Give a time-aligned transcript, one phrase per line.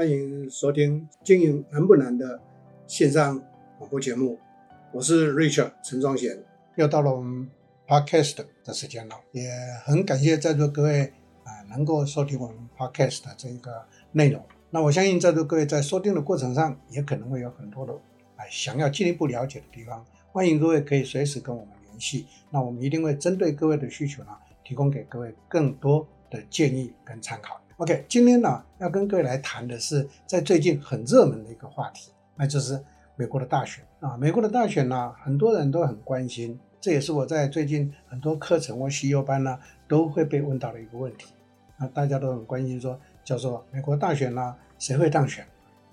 [0.00, 2.40] 欢迎收听《经营难不难》的
[2.86, 3.38] 线上
[3.76, 4.38] 广播节目，
[4.94, 6.42] 我是 Richard 陈宗贤，
[6.76, 7.46] 又到了我们
[7.86, 9.50] Podcast 的时间了，也
[9.84, 11.12] 很感谢在座各位
[11.44, 14.42] 啊能够收听我们 Podcast 的这个内容。
[14.70, 17.92] 那我相信在座各位在收听的过程上，也可能会有很多的
[18.36, 24.30] 啊想要进一步了解的地方，欢迎各位可以随时跟我们联系，那我们一定会针对各位的需求呢，
[24.64, 27.60] 提供给各位更多的建议跟参考。
[27.80, 32.78] OK，今天呢要跟各位来谈的是在最近很热门的一个话题，那就是
[33.16, 34.18] 美国的大选啊。
[34.18, 41.28] 美国的大选呢，很多人都很关心，这也是我在最近很多课程或习优班呢都会被问到的一个问题。
[41.78, 45.42] 啊，大家都很关心说，叫做美国大选呢，谁会当选？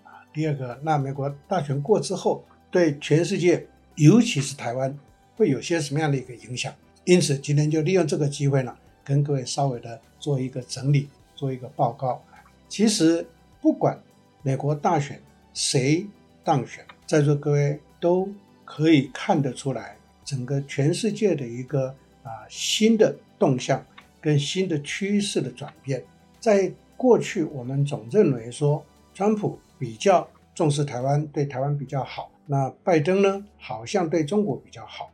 [0.03, 4.93] 啊，第二个，那美国大选过之后，对全世界，尤其是台湾，
[5.37, 6.73] 会有些什么样的一个影响？
[7.05, 8.75] 因此，今天就利用这个机会呢，
[9.05, 11.07] 跟各位稍微的做一个整理。
[11.37, 12.21] 做一个报告，
[12.67, 13.25] 其实
[13.61, 13.97] 不管
[14.41, 15.21] 美国大选
[15.53, 16.05] 谁
[16.43, 18.27] 当选，在座各位都
[18.65, 23.81] 可以看得出来，整个全世界的一个啊新的动向
[24.19, 26.03] 跟新的趋势的转变。
[26.39, 35.11] 在过去，我们总认为说，川普比较重视台湾，对台湾比较好；那拜登呢，好像对中国比较好，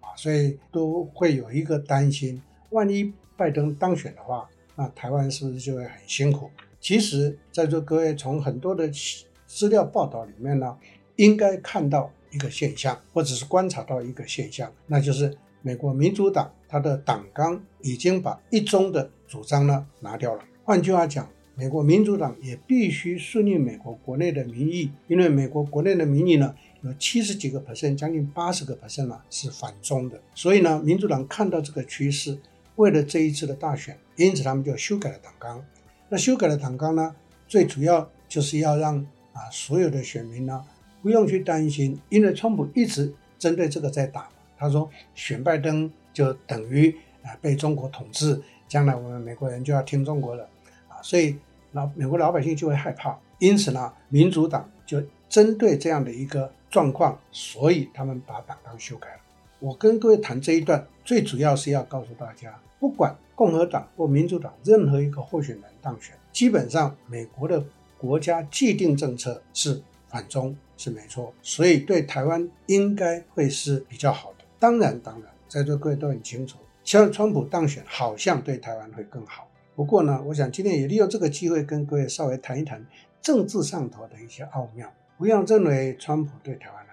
[0.00, 4.48] 啊，所以都会有一个担心，万一拜登当选的话。
[4.76, 6.50] 那台湾是不是就会很辛苦？
[6.80, 8.90] 其实，在座各位从很多的
[9.46, 10.76] 资料报道里面呢，
[11.16, 20.44] 应该看到一个现象，或者是观察到一个现象，那就是美国民主党它的党纲已经把一中的主张呢拿掉了。
[20.64, 32.36] 换句话讲，美国民主党也必须顺应美国国内的民意，因为美国国内的民意呢有七十几个 percent，将近八十个 percent 呢是反中的，所以呢，民主党看到这个趋势。
[32.76, 35.64] 为了这一次的大选，因此他们就修改了党纲。
[36.08, 37.14] 那修改了党纲呢，
[37.46, 38.98] 最主要就是要让
[39.32, 40.64] 啊所有的选民呢
[41.02, 44.28] 不用去担心，因为川普一直针对这个在打。
[44.56, 50.48] 他说选拜登就等于啊被中国统治，将来我们美国人就要听中国的
[50.88, 51.36] 啊，所以
[51.72, 53.18] 老美国老百姓就会害怕。
[53.40, 59.20] 因此呢，民主党就针对这样的一个状况，所以他们把党纲修改了。
[59.60, 67.64] 我跟各位谈这一段，最主要是要告诉大家，不管共和党或民主党任何一个候选人当选，基本上美国的
[67.96, 74.44] 国家既定政策是反中是没错，所以对台湾应该会是比较好的。
[74.58, 79.48] 当然，当然，在座各位都很清楚，像川普当选好像对台湾会更好。
[79.74, 82.84] 不过呢，我想今天也利用这个机会跟各位稍微谈一谈
[83.22, 86.84] 政治上头的一些奥妙，不要认为川普对台湾。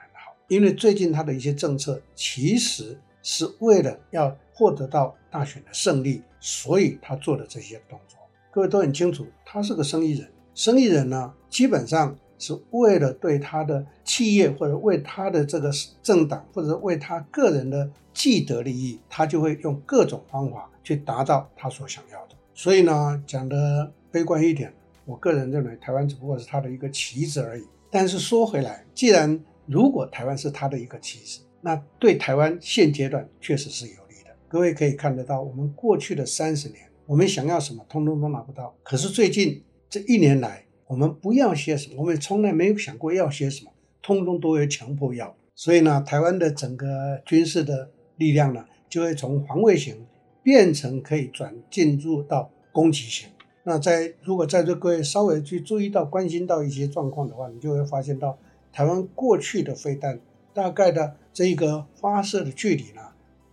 [0.51, 8.19] 因为最近他的一些政策，其实是为了要获得到大选的胜利，所以他做的这些动作，
[8.51, 10.29] 各位都很清楚，他是个生意人。
[10.53, 15.71] 生意人呢，基本上是为了对他的企业或者为他的这个
[16.03, 22.35] 政党或者为他个人的既得利益，他就会用各种方法去达到他所想要的。
[22.53, 24.73] 所以呢，讲得悲观一点，
[25.05, 27.65] 我个人认为台湾只不过是他的一个棋子而已。
[27.89, 29.39] 但是说回来，既然
[29.71, 34.35] 如果台湾是他的一个棋子，那对台湾现阶段确实是有利的。
[34.49, 38.75] 各位可以看得到，我们过去的三十年，我们想要什么，通通都拿不到。
[38.83, 43.71] 可是最近这一年来，我们不要些什么，我们从来没有想过要些什么，
[44.01, 45.33] 通通都会强迫要。
[45.55, 50.05] 所以呢，台湾的整个军事的力量呢，就会从防卫型
[50.43, 53.29] 变成可以转进入到攻击型。
[53.63, 58.37] 那在如果在座各位稍微去注意到、关心到一些状况的话，你就会发现到。
[58.71, 60.19] 台湾过去的飞弹
[60.53, 63.01] 大概的这一个发射的距离呢，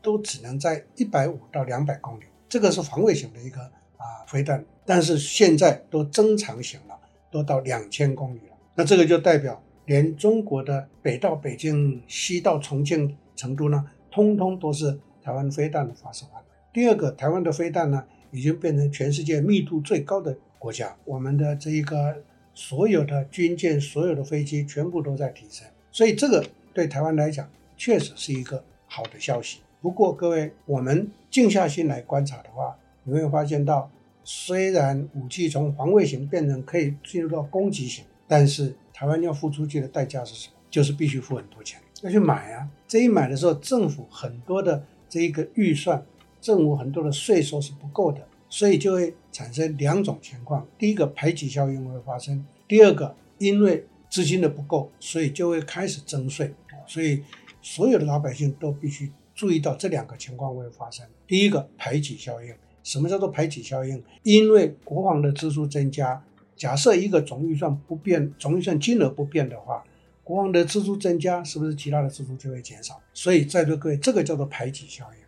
[0.01, 3.61] 都只能在一百五到两百公里，这个是防卫型的一个
[3.97, 4.65] 啊飞弹。
[4.85, 6.99] 但是现在都增长型了，
[7.31, 8.57] 都到两千公里了。
[8.75, 16.49] 那这个就代表连中国的北到北京、西到重庆、成都呢，通通都是台湾飞弹的发射范围。
[16.73, 20.97] 第二个，台湾的飞弹呢，已经变成全世界密度最高的国家。
[21.05, 22.23] 我们的这一个。
[22.59, 26.45] 所有的军舰、所有的飞机全部都在提升，所以这个
[26.75, 29.61] 对台湾来讲确实是一个好的消息。
[29.81, 33.89] 不过，各位，我们静下心来观察的话，你会发现到，
[34.25, 40.55] 虽然武器从防卫型变成可以进入到攻击型，但是台湾要付出去的代价是什么？
[40.69, 42.69] 就是必须付很多钱要去买啊。
[42.89, 46.05] 这一买的时候，政府很多的这一个预算，
[46.41, 48.27] 政府很多的税收是不够的。
[48.51, 56.55] 所以就会产生两种情况：第一个排挤效应会发生；第二个，因为资金的不够，所以就会开始征税。
[56.87, 57.23] 所以
[57.61, 61.07] 所有的老百姓都必须注意到这两个情况会发生。
[61.27, 64.03] 第一个排挤效应，什么叫做排挤效应？
[64.23, 66.25] 因为国防的支出增加，
[66.57, 69.85] 假设一个总预算不变，总预算金额不变的话，
[70.25, 72.99] 国防的支出增加，是不是其他的支出就会减少？
[73.13, 75.28] 所以在座各位，这个叫做排挤效应。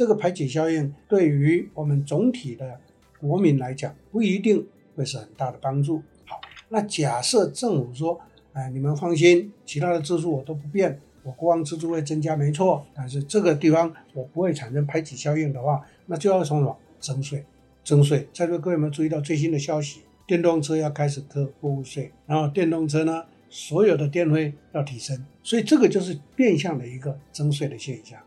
[0.00, 2.80] 这个排挤效应对于我们总体的
[3.20, 4.66] 国民来讲，不一定
[4.96, 6.02] 会是很大的帮助。
[6.24, 8.18] 好，那假设政府说，
[8.54, 10.98] 哎，你们放心，其他的支出我都不变。
[11.22, 17.44] 我国王支出会增加，没错，但是这个地方我不会产生排挤效应的话，那就要从什么征税？
[17.84, 18.26] 征税。
[18.32, 20.00] 在座各位有没有注意到最新的消息？
[20.26, 28.18] 电动车要开始课货物税，然后电动车呢，所有的电费要提升，所以这个就是变相的一个征税的现象。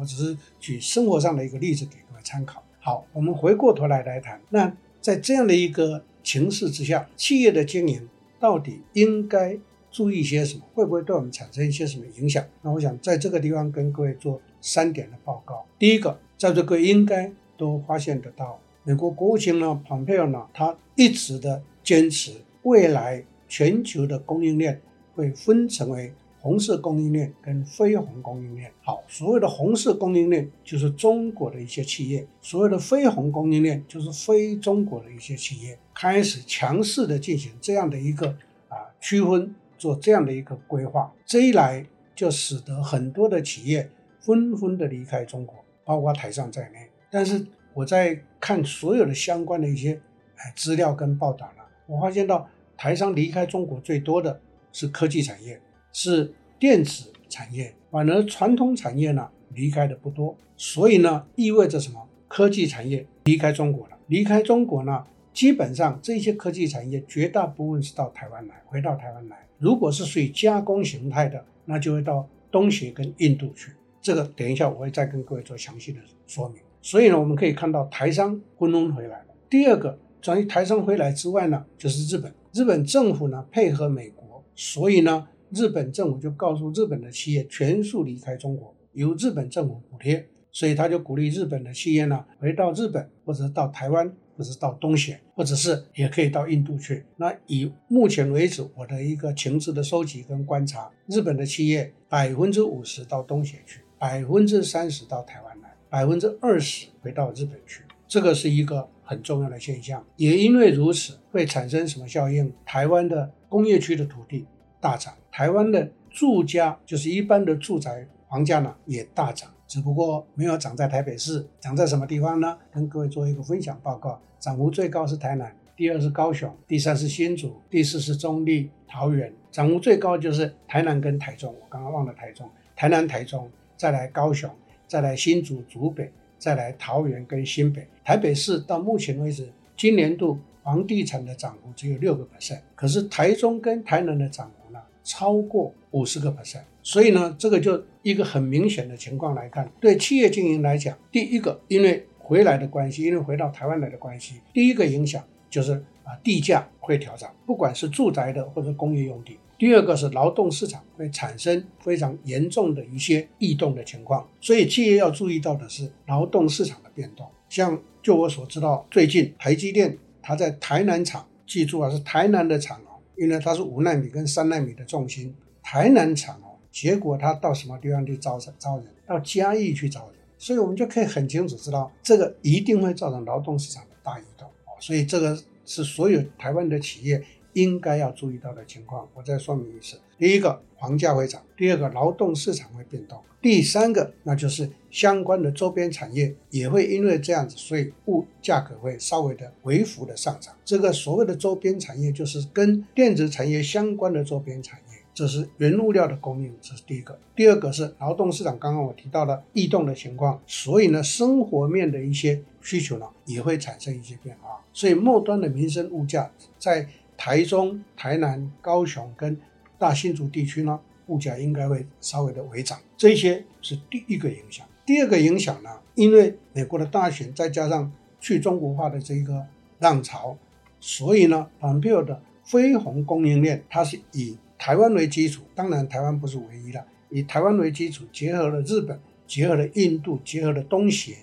[0.00, 2.62] 我只是举生活上的一个例子给各位参考。
[2.80, 9.58] 好，我们回过头来来谈，那在这样的一个情势之下，企业的经营到底应该？
[9.88, 10.62] 注意些什么？
[10.74, 12.44] 会不会对我们产生一些什么影响？
[12.60, 15.64] 那我想在这个地方跟各位做三点的报告。
[15.78, 22.32] 第一个，在座各位应该都发现得到，美国国务卿呢，蓬佩奥呢，他一直的坚持，
[22.64, 24.82] 未来全球的供应链
[25.14, 26.12] 会分成为
[26.46, 28.70] 红色供应链跟非红供应链。
[28.84, 38.28] 好，所谓的红色供应链就是中国的一些企业，所谓的非红供应链就是非中国的一些企业，开始强势的进行这样的一个
[38.68, 39.52] 啊区分。
[39.78, 43.90] 做这样的一个规划，这一来就使得很多的企业
[44.20, 45.54] 纷纷的离开中国，
[45.84, 46.88] 包括台商在内。
[47.10, 50.00] 但是我在看所有的相关的一些
[50.36, 54.40] 哎资料跟报道呢，我发现到台商离开中国最多的
[54.72, 55.60] 是科技产业，
[55.98, 60.36] 是电子产业，反而传统产业呢离开的不多。
[60.54, 62.06] 所以呢，意味着什么？
[62.28, 65.06] 科技产业离开中国了，离开中国呢？
[65.32, 69.46] 基本上这些科技产业绝大部分是到台湾来，回到台湾来。
[69.58, 73.72] 如果是属于加工形态的，那就会到东协跟印度去。
[74.02, 76.58] 这个等一下我会再跟各位做详细的说明。
[76.82, 79.26] 所以呢，我们可以看到台商纷纷回来了。
[79.48, 82.34] 第二个，转于台商回来之外呢，就是日本。
[82.52, 90.28] 日本政府呢配合美国，所以呢，日本政府就告诉日本的企业全数离开中国，由日本政府补贴。
[90.52, 94.12] 所以他就鼓励日本的企业呢回到日本，或者到台湾。
[94.38, 97.06] 或者到东协，或者是也可以到印度去。
[97.16, 107.82] 那以目前为止我的一个情资的收集跟观察，日本的企业百分之五十到东协去，百分之三十到台湾来，百分之二十回到日本去。
[108.06, 110.04] 这个是一个很重要的现象。
[110.16, 112.52] 也因为如此，会产生什么效应？
[112.66, 114.44] 台湾的工业区的土地
[114.80, 119.50] 大涨，台湾的住家就是一般的住宅房价呢也大涨。
[119.66, 122.56] 只不过没有涨在台北市，涨在什么地方呢？
[122.72, 124.20] 跟各位做一个分享报告。
[124.38, 129.32] 涨幅最高是台南，第二是高雄，第三是新竹，第四是中坜、桃园。
[129.50, 134.48] 涨幅最高就是台南跟台中，我刚刚忘了台中，台南、台中，再来高雄，
[134.86, 137.88] 再来新竹、竹北，再来桃园跟新北。
[138.04, 146.64] 台北市到目前为止，今年度房地产的涨幅只有六个 percent，可是台中跟台南的涨幅呢，超过五十个 percent。
[146.82, 159.38] 所以呢，这个就一个很明显的情况来看，对企业经营来讲，第一个，因为回来的关系，因为回到台湾来的关系，第一个影响就是啊地价会调涨，不管是住宅的或者工业用地。
[159.58, 167.24] 第二个是劳动市场会产生非常严重的一些异动的情况，所以企业要注意到的是劳动市场的变动。
[167.48, 176.58] 像就我所知道，最近台积电他在台南厂，记住啊是台南的厂哦，因为它是五纳米跟三纳米的重心，台南厂哦。
[176.72, 178.36] 结果他到什么地方去招？
[178.58, 184.50] 招人到嘉义去招人，所以我们就可以很清楚知道，这个一定会造成劳动市场的大移动。
[184.80, 187.22] 所以这个是所有台湾的企业
[187.56, 189.08] 应该要注意到的情况。
[189.14, 200.54] 我再说明一次：第一个，房价会涨；第二个，劳动市场会变动；第三个，那就是相关的周边产业也会因为这样子，所以物价格会稍微的微幅的上涨。
[200.66, 204.96] 这个所谓的周边产业，就是跟电子产业相关的周边产业。
[205.14, 207.18] 这是原物料的供应，这是第一个。
[207.34, 214.62] 第二个是劳动市场，刚刚我提到了异动的情况，所以呢，生活面的一些需求呢也会产生一些变化。
[214.74, 219.38] 所以末端的民生物价在台中、台南、高雄跟
[219.78, 222.78] 大新竹地区呢，物价应该会稍微的微涨。
[222.96, 224.66] 这些是第一个影响。
[224.84, 229.46] 第二个影响呢，因为美国的大选再加上去中国化的这一个
[229.80, 230.36] 浪潮，
[230.80, 236.84] 所以呢，蓬佩奥的非红供应链它是以台湾为基础，当然台湾不是唯一的。
[237.08, 241.16] 以台湾为基础，结合了日本，结合了印度，结合了东协，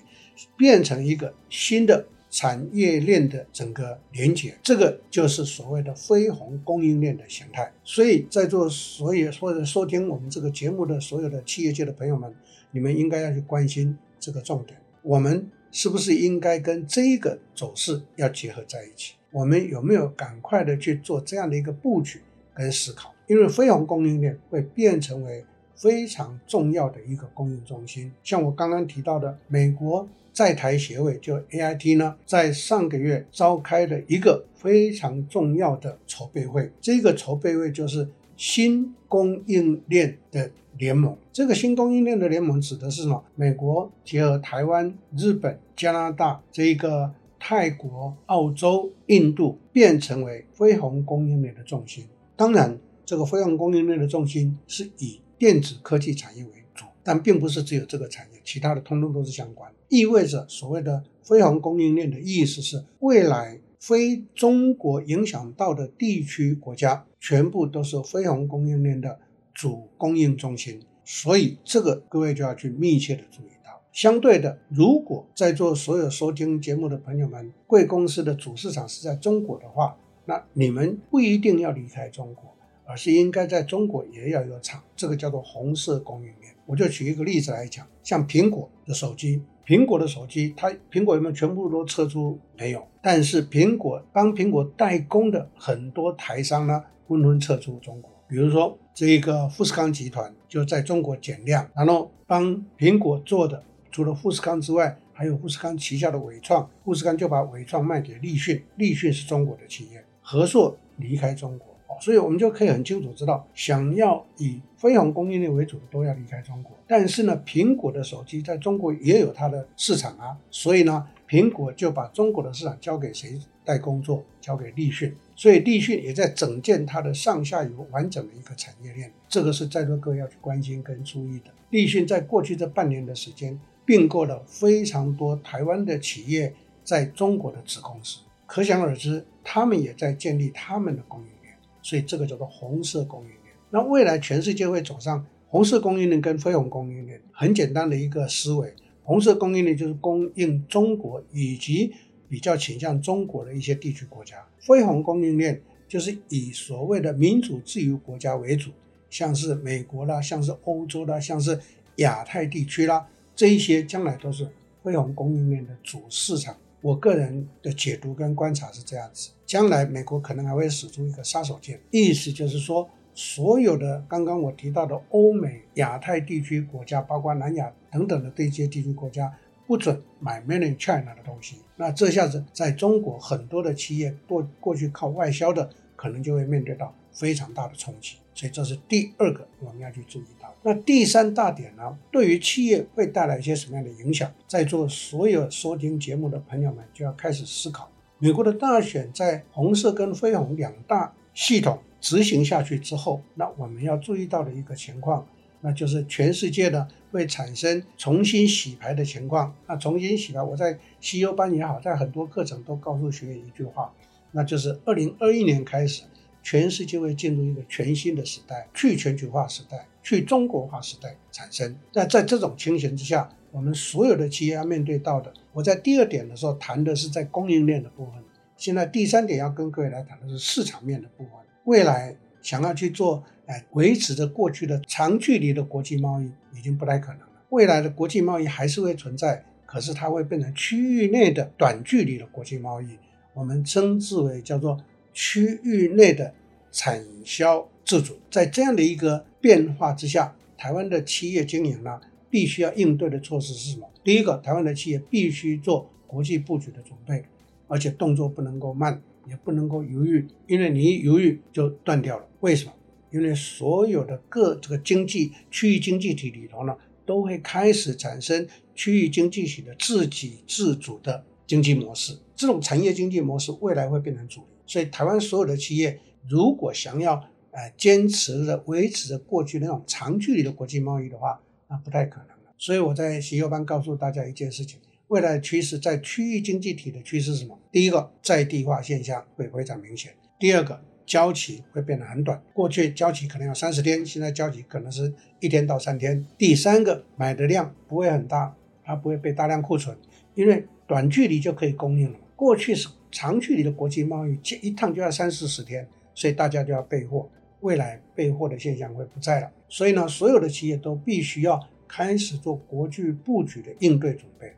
[0.56, 4.58] 变成一个新的产业链的整个连接。
[4.60, 7.72] 这个就是所谓的非红供应链的形态。
[7.84, 12.34] 所以在座所有或者收听我们这个节目的所有的企业界的朋友们，
[12.72, 14.76] 你们应该要去关心这个重点。
[15.02, 19.14] 我们是不是应该跟这个走势要结合在一起？
[19.30, 22.20] 我们有没有赶快的去做这样的一个布局
[22.52, 23.14] 跟思考？
[23.28, 25.44] 因为飞鸿供应链会变成为
[25.76, 28.12] 非常重要的一个供应中心。
[28.22, 36.70] 像我刚刚提到的，美国在台协会就 AIT 呢，在上个月召开了一个非常重要的筹备会。
[36.80, 41.16] 这个筹备会就是新供应链的联盟。
[41.32, 43.24] 这个新供应链的联盟指的是什么？
[43.34, 47.12] 美国结合台湾、日本、加拿大这一个。
[47.46, 52.06] 泰国、澳洲、印度变成为飞鸿供应链的重心。
[52.36, 59.72] 当然，这个飞鸿供应链的重心是以电子科技产业为主，但并不是只有这个产业，其他的通通都是相关。
[59.88, 69.20] 意味着所谓的飞鸿供应链的意思是，未来非中国影响到的地区国家，全部都是飞鸿供应链的
[69.52, 70.80] 主供应中心。
[71.04, 73.82] 所以，这个各位就要去密切的注意到。
[73.92, 82.53] 相对的，如果在座所有收听节目的朋友们，贵公司的主市场是在中国的话，那你们不一定要离开中国，
[82.84, 84.82] 而是应该在中国也要有厂。
[84.94, 86.54] 这个叫做红色供应链。
[86.66, 92.38] 我就举一个例子来讲，像苹果的手机，苹果的手机，它苹果有没有全部都撤出？
[92.58, 92.86] 没有。
[93.02, 98.10] 但是苹果帮苹果代工的很多台商呢，纷纷撤出中国。
[98.26, 103.62] 比如说这一个富士康集团就在中国减量，然后帮苹果做的。
[103.92, 116.72] 除了富士康之外，还有富士康旗下的伟创，富士康就把伟创卖给立讯，立讯是中国的企业，和硕离开中国，所以我们就可以很清楚知道，想要以飞鸿供应链为主的都要离开中国。
[116.86, 124.24] 但是呢，苹果的手机在中国也有它的市场啊，所以呢，苹果就把中国的市场交给谁代工作？
[124.40, 131.46] 交给立讯，所以立讯也在整建它的上下游完整的一个产业链，这个是在座各位要去关心跟注意的。
[131.70, 133.58] 立讯在过去这半年的时间。
[133.86, 141.43] 并购了非常多台湾的企业在中国的子公司，可想而知，他们也在建立他们的供应链，
[141.84, 143.54] 所以这个叫做红色供应链。
[143.70, 151.92] 那未来全世界会走上红色供应链跟非红供应链，很简单的一个思维，红色供应链就是供应中国以及
[152.28, 158.70] 比较倾向中国的一些地区国家，非红供应链就是以所谓的民主自由国家为主，
[159.10, 161.60] 像是美国啦，像是欧洲啦，像是
[161.96, 163.06] 亚太地区啦。
[163.36, 164.48] 这一些将来都是
[164.82, 166.56] 非红供应链的主市场。
[166.80, 179.32] 我个人的解读跟观察是这样子：将来美国可能还会使出一个杀手锏，意思就是说，所有的刚刚我提到的欧美、亚太地区国家，包括南亚等等的这些地区国家，
[179.64, 181.58] 不准买 Made in China 的东西。
[181.76, 188.16] 那这下子在中国很多的企业过过去靠外销的，可能就会面对到非常大的冲击。
[188.34, 190.52] 所以这是第二个我们要去注意到。
[190.64, 191.96] 那第三大点呢？
[192.10, 194.28] 对于企业会带来一些什么样的影响？
[194.48, 197.88] 在座所有收听节目的朋友们就要开始思考。
[198.24, 205.28] 美国的大选在红色跟飞鸿两大系统执行下去之后，那我们要注意到的一个情况，
[205.60, 209.54] 那就是全世界呢会产生重新洗牌的情况。
[209.66, 213.92] 那重新洗牌，我在 CEO 班也好，在很多课程都告诉学员一句话，
[214.32, 216.04] 那就是二零二一年开始。
[216.42, 221.76] 全世界会进入一个全新的时代，去全球化时代，去中国化时代产生。
[221.92, 228.14] 那在这种情形之下，我们所有的企业要面对到的，我在第二点的时候谈的是在供应链的部分，
[228.56, 231.32] 现在第三点要跟各位来谈的是市场面的部分。
[231.62, 237.28] 未来想要去做，哎，维持着过去的长距离的国际贸易已经不太可能了。
[237.50, 242.98] 未来的国际贸易还是会存在，可是它会变成区域内的短距离的国际贸易，
[243.34, 244.78] 我们称之为叫做。
[245.16, 246.34] 区域内的
[246.72, 252.00] 产销自主，在这样的一个变化之下，台湾的企业经营呢，
[252.34, 253.88] 必须要应对的措施是什么？
[254.02, 257.24] 第一个，台湾的企业必须做国际布局的准备，
[257.68, 262.26] 而且动作不能够慢，也不能够犹豫，因为你一犹豫就断掉了。
[262.40, 262.72] 为什么？
[263.12, 266.76] 因为所有的各这个经济区域经济体里头呢，
[267.06, 274.48] 都会开始产生区域经济体的自给自足的经济模式，这种产业经济模式未来会变成主流。
[274.66, 277.14] 所以，台湾所有的企业如果想要
[277.52, 282.52] 呃坚持着维持着过去那种长距离的国际贸易的话，那不太可能了。
[282.58, 287.58] 所以我在习优班告诉大家一件事情：未来趋势在区域经济体的趋势是什么？
[287.70, 299.96] 第一个，在地化现象会非常明显；第二个，交期会变得很短，过去交期可能要三十天，现在交期可能是一天到三天；第三个，买的量不会很大，它不会被大量库存，
[300.34, 302.18] 因为短距离就可以供应了。
[302.36, 302.88] 过去是。
[303.16, 307.30] 长距离的国际贸易，一趟就要三四十天，所以大家就要备货。
[307.64, 314.52] 未来备货的现象会不在了，所以呢，所有的企业都必须要开始做国际布局的应对准备。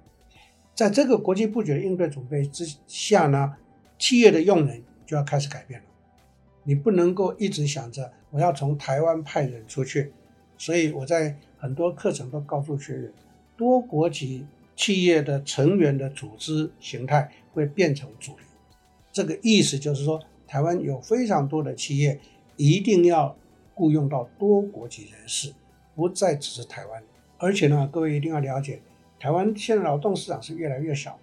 [0.75, 3.55] 在这个国际布局的应对准备之下呢，
[3.97, 5.87] 企业的用人就要开始改变了。
[6.65, 10.13] 你不能够一直想着我要从台湾派人出去，
[10.59, 13.13] 所以我在很多课程都告诉学员，
[13.57, 14.45] 多国籍
[14.75, 18.41] 企业的成员的组织形态会变成主流。
[19.13, 22.19] 这个意思就是说，台湾有非常多的企业
[22.57, 23.37] 一定要
[23.75, 25.53] 雇佣到多国籍人士，
[25.95, 27.03] 不再只是台湾。
[27.39, 28.81] 而且呢，各位一定要了解，
[29.21, 31.19] 台湾现在劳动市场是越来越小，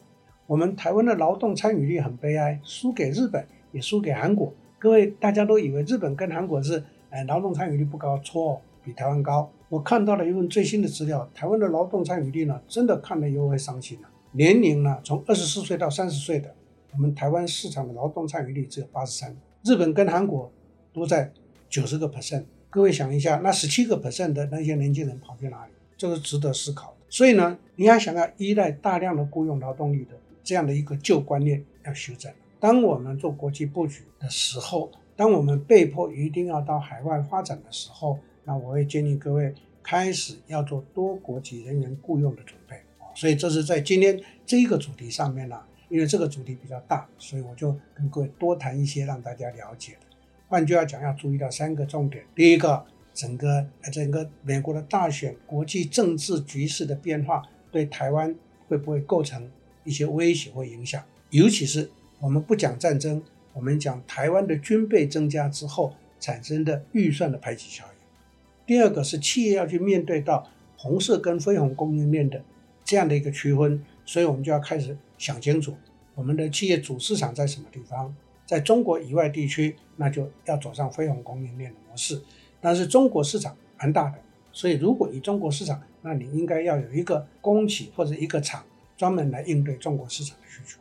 [0.46, 4.54] 我们台湾的劳动参与率很悲哀，输给日本，也输给韩国。
[4.78, 9.50] 各位，大家都以为日本跟韩国是，哎，劳动参与率不高，错，比台湾高。
[9.70, 14.10] 我看到了一份最新的资料，台湾的劳动参与率呢，真的看了又会伤心了。
[14.34, 16.54] 年龄呢，从二十四岁到三十岁的，
[16.92, 20.52] 我们台湾市场的劳动参与率只有八十三，日本跟韩国
[20.94, 21.32] 都在
[21.70, 22.44] 九十个 percent。
[22.70, 25.72] 各位想一下，那十七个 percent 的那些年轻人跑去哪里？
[25.98, 26.98] 这是值得思考的。
[27.10, 30.12] 所以呢，你要想要依赖大量的雇佣劳动力的
[30.44, 32.32] 这样的一个旧观念要修正。
[32.60, 42.76] 当我们做国际布局的时候，当我们被迫一定要到海外发展的时候，那我会建议各位开始要做多国籍人员雇佣的准备。
[43.14, 49.96] 所以这是在今天这一个主题上面呢，因为这个主题比较大，所以我就跟各位多谈一些让大家了解。
[50.54, 57.42] 换句话讲，要注意到三个重点：第一个，整个整个美国的大选、国际政治局势的变化，
[57.72, 58.36] 对台湾
[58.68, 59.50] 会不会构成
[59.84, 61.90] 一些威胁或影响，尤其是。
[62.20, 67.92] 我们不讲战争，我们讲台湾的军备增加之后产生的预算的排挤效应。
[68.68, 72.40] 第二个是企业要去面对到红色跟非红供应链的
[72.86, 75.76] 这样的一个区分，所以我们就要开始想清楚，
[76.14, 78.16] 我们的企业主市场在什么地方？
[78.46, 82.22] 在中国以外地区，那就要走上非红供应链的模式。
[82.60, 84.20] 但是中国市场蛮大的，
[84.52, 90.80] 所以如果以中国市场，那你应该要有一个工企或者一个厂专门来应对中国市场的需求。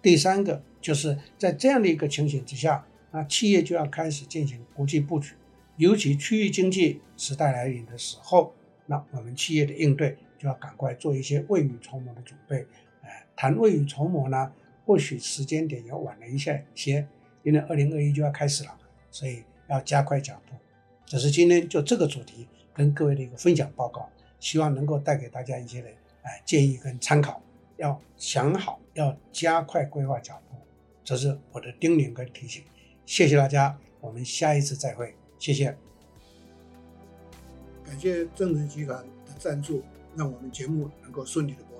[0.00, 5.34] 第三个就是在这样的一个情形之下，那企业就要开始进行国际布局，
[5.76, 8.52] 尤其区域经济时代来临的时候，
[8.86, 12.66] 那我们企业的应对就要赶快做一些未雨绸缪的准备。
[13.02, 14.52] 哎，谈未雨绸缪呢，
[14.84, 17.06] 或许时间点要晚了一些些，
[17.42, 18.78] 因为二零二一就要开始了，
[19.10, 20.56] 所以要加快脚步。
[21.06, 24.08] 这是今天就这个主题跟各位的一个分享报告，
[24.40, 25.88] 希望能够带给大家一些的
[26.22, 27.42] 哎建议跟参考。
[27.76, 30.56] 要想好，要加快规划脚步，
[31.02, 32.62] 这是我的叮咛跟提醒。
[33.04, 35.14] 谢谢大家，我们下一次再会。
[35.38, 35.76] 谢谢。
[37.84, 39.82] 感谢正直集团的赞助，
[40.16, 41.71] 让我们节目能够顺利的。